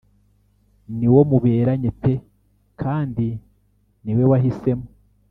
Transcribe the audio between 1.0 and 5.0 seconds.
wo muberanye pe kandi niwe wahisemo